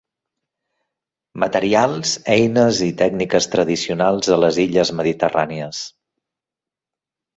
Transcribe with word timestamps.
Materials, 1.43 2.13
eines 2.35 2.81
i 2.87 2.89
tècniques 3.01 3.49
tradicionals 3.57 4.33
a 4.37 4.41
les 4.45 4.59
illes 4.65 4.93
mediterrànies. 5.01 5.83